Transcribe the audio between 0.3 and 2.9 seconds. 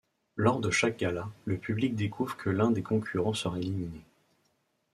Lors de chaque gala, le public découvre que l'un des